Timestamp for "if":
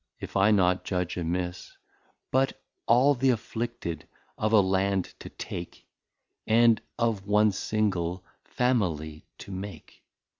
0.19-0.35